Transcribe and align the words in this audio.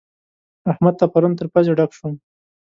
احمد 0.71 0.93
ته 0.99 1.05
پرون 1.13 1.33
تر 1.39 1.47
پزې 1.53 1.71
ډک 1.77 1.91
شوم. 1.97 2.13